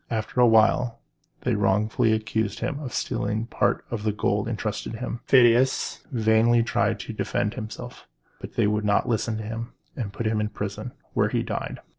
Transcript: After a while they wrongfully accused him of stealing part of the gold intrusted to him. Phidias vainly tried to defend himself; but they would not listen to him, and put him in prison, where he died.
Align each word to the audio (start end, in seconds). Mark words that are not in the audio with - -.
After 0.09 0.41
a 0.41 0.47
while 0.47 0.97
they 1.41 1.53
wrongfully 1.53 2.11
accused 2.11 2.59
him 2.61 2.79
of 2.79 2.91
stealing 2.91 3.45
part 3.45 3.85
of 3.91 4.01
the 4.01 4.11
gold 4.11 4.47
intrusted 4.47 4.93
to 4.93 4.97
him. 4.97 5.19
Phidias 5.27 5.99
vainly 6.11 6.63
tried 6.63 6.99
to 7.01 7.13
defend 7.13 7.53
himself; 7.53 8.07
but 8.39 8.55
they 8.55 8.65
would 8.65 8.83
not 8.83 9.07
listen 9.07 9.37
to 9.37 9.43
him, 9.43 9.73
and 9.95 10.11
put 10.11 10.25
him 10.25 10.41
in 10.41 10.49
prison, 10.49 10.93
where 11.13 11.29
he 11.29 11.43
died. 11.43 11.81